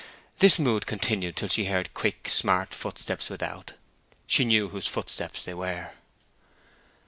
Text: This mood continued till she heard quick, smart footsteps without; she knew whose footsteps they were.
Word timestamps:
This 0.39 0.57
mood 0.57 0.87
continued 0.87 1.35
till 1.35 1.47
she 1.47 1.65
heard 1.65 1.93
quick, 1.93 2.27
smart 2.27 2.73
footsteps 2.73 3.29
without; 3.29 3.73
she 4.25 4.43
knew 4.43 4.69
whose 4.69 4.87
footsteps 4.87 5.43
they 5.43 5.53
were. 5.53 5.91